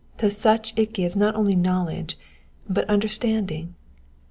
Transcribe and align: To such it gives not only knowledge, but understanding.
To 0.17 0.31
such 0.31 0.73
it 0.77 0.93
gives 0.93 1.15
not 1.15 1.35
only 1.35 1.53
knowledge, 1.55 2.17
but 2.67 2.89
understanding. 2.89 3.75